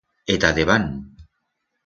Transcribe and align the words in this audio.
E 0.35 0.37
ta 0.43 0.51
debant! 0.59 0.89